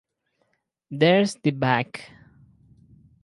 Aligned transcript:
There's 0.89 1.35
the 1.43 1.51
back! 1.51 2.09